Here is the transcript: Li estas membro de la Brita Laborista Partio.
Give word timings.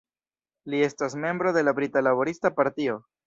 Li 0.73 0.79
estas 0.85 1.17
membro 1.27 1.53
de 1.59 1.63
la 1.67 1.75
Brita 1.81 2.05
Laborista 2.07 2.55
Partio. 2.63 2.97